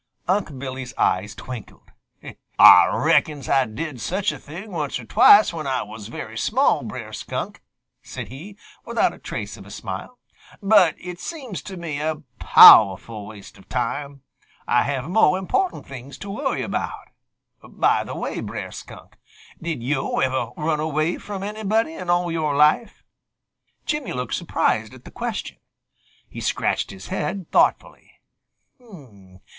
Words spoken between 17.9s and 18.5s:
the way,